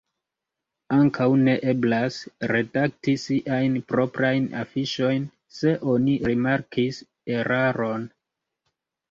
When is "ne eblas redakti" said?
1.41-3.13